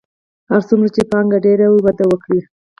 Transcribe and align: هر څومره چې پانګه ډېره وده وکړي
هر 0.49 0.61
څومره 0.69 0.89
چې 0.95 1.01
پانګه 1.11 1.37
ډېره 1.45 1.65
وده 1.71 2.05
وکړي 2.07 2.39